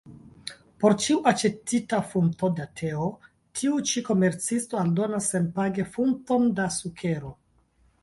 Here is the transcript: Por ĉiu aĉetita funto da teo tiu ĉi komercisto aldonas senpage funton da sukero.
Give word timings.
Por 0.83 0.95
ĉiu 1.03 1.19
aĉetita 1.31 1.99
funto 2.13 2.49
da 2.61 2.67
teo 2.81 3.11
tiu 3.61 3.79
ĉi 3.93 4.05
komercisto 4.11 4.83
aldonas 4.87 5.31
senpage 5.37 5.91
funton 5.95 6.53
da 6.63 6.71
sukero. 6.83 7.37